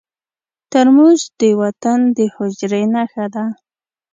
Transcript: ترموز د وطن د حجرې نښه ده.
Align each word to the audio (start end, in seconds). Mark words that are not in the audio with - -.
ترموز 0.71 1.19
د 1.39 1.41
وطن 1.61 1.99
د 2.17 2.19
حجرې 2.35 2.83
نښه 2.93 3.25
ده. 3.35 3.45